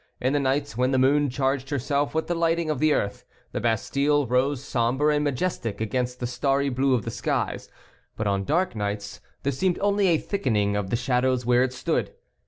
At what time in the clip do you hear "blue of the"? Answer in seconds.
6.69-7.11